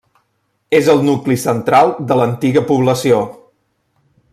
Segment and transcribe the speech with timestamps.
[0.77, 3.23] És el nucli central de l'antiga població.